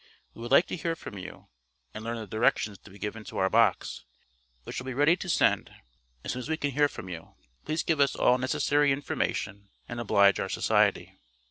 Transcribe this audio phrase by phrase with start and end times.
[0.33, 1.49] We would like to hear from you,
[1.93, 4.03] and learn the directions to be given to our box,
[4.63, 5.71] which will be ready to send
[6.23, 7.35] as soon as we can hear from you.
[7.65, 11.19] Please give us all necessary information, and oblige our Society.